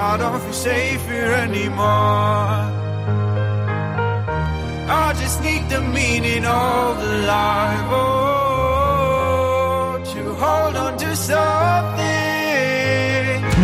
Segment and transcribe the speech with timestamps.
[0.00, 2.70] I don't feel safe here anymore.
[4.88, 7.82] I just need the meaning of the life.
[7.90, 9.18] Oh,
[10.04, 11.98] to hold on to something.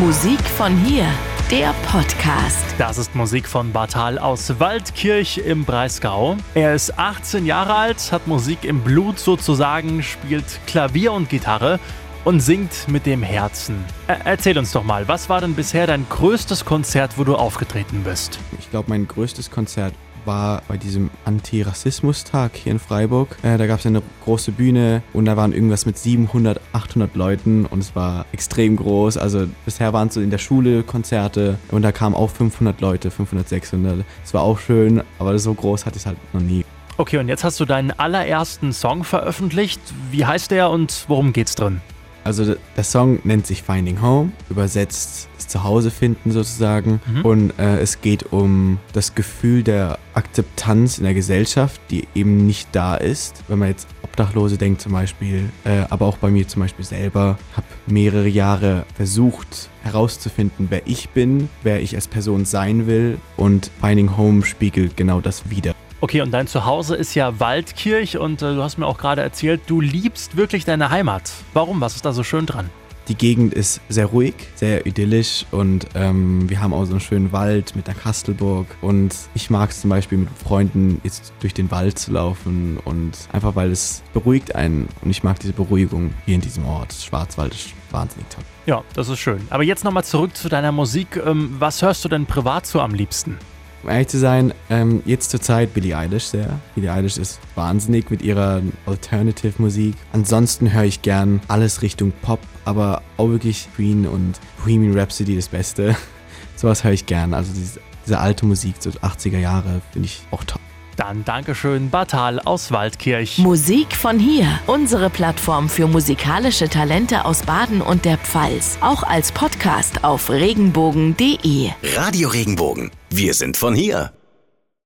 [0.00, 1.06] Musik von hier,
[1.52, 2.64] der Podcast.
[2.78, 6.36] Das ist Musik von Bartal aus Waldkirch im Breisgau.
[6.54, 11.78] Er ist 18 Jahre alt, hat Musik im Blut sozusagen, spielt Klavier und Gitarre
[12.24, 13.84] und singt mit dem Herzen.
[14.06, 18.02] Er erzähl uns doch mal, was war denn bisher dein größtes Konzert, wo du aufgetreten
[18.04, 18.38] bist?
[18.58, 19.94] Ich glaube, mein größtes Konzert
[20.24, 23.36] war bei diesem Antirassismus-Tag hier in Freiburg.
[23.42, 27.66] Äh, da gab es eine große Bühne und da waren irgendwas mit 700, 800 Leuten
[27.66, 29.18] und es war extrem groß.
[29.18, 33.10] Also bisher waren es so in der Schule Konzerte und da kamen auch 500 Leute,
[33.10, 34.04] 500, 600.
[34.24, 36.64] Es war auch schön, aber so groß hatte ich es halt noch nie.
[36.96, 39.80] Okay, und jetzt hast du deinen allerersten Song veröffentlicht.
[40.12, 41.80] Wie heißt der und worum geht's drin?
[42.24, 47.00] Also der Song nennt sich Finding Home, übersetzt das Zuhause finden sozusagen.
[47.22, 52.68] Und äh, es geht um das Gefühl der Akzeptanz in der Gesellschaft, die eben nicht
[52.72, 53.44] da ist.
[53.48, 57.38] Wenn man jetzt Obdachlose denkt zum Beispiel, äh, aber auch bei mir zum Beispiel selber,
[57.56, 63.18] habe mehrere Jahre versucht herauszufinden, wer ich bin, wer ich als Person sein will.
[63.36, 65.74] Und Finding Home spiegelt genau das wider.
[66.04, 69.62] Okay, und dein Zuhause ist ja Waldkirch und äh, du hast mir auch gerade erzählt,
[69.68, 71.32] du liebst wirklich deine Heimat.
[71.54, 71.80] Warum?
[71.80, 72.68] Was ist da so schön dran?
[73.08, 77.32] Die Gegend ist sehr ruhig, sehr idyllisch und ähm, wir haben auch so einen schönen
[77.32, 81.70] Wald mit der Kastelburg und ich mag es zum Beispiel mit Freunden jetzt durch den
[81.70, 86.34] Wald zu laufen und einfach weil es beruhigt einen und ich mag diese Beruhigung hier
[86.34, 86.92] in diesem Ort.
[86.92, 88.44] Schwarzwald ist wahnsinnig toll.
[88.66, 89.40] Ja, das ist schön.
[89.48, 91.18] Aber jetzt nochmal zurück zu deiner Musik.
[91.24, 93.38] Ähm, was hörst du denn privat so am liebsten?
[93.84, 96.58] Um ehrlich zu sein, ähm, jetzt zur Zeit Billie Eilish sehr.
[96.74, 99.94] Billie Eilish ist wahnsinnig mit ihrer Alternative-Musik.
[100.10, 105.48] Ansonsten höre ich gern alles Richtung Pop, aber auch wirklich Queen und Bohemian Rhapsody das
[105.48, 105.94] Beste.
[106.56, 107.34] Sowas höre ich gern.
[107.34, 110.62] Also diese, diese alte Musik, so 80er Jahre, finde ich auch toll.
[110.96, 113.38] Dann Dankeschön, Bartal aus Waldkirch.
[113.38, 118.78] Musik von hier, unsere Plattform für musikalische Talente aus Baden und der Pfalz.
[118.80, 121.70] Auch als Podcast auf regenbogen.de.
[121.96, 122.90] Radio Regenbogen.
[123.10, 124.12] Wir sind von hier.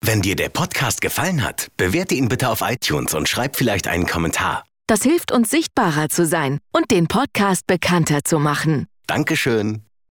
[0.01, 4.07] Wenn dir der Podcast gefallen hat, bewerte ihn bitte auf iTunes und schreib vielleicht einen
[4.07, 4.65] Kommentar.
[4.87, 8.87] Das hilft uns sichtbarer zu sein und den Podcast bekannter zu machen.
[9.07, 9.88] Dankeschön.